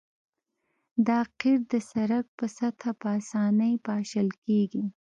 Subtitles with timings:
[1.07, 4.83] دا قیر د سرک په سطحه په اسانۍ پاشل کیږي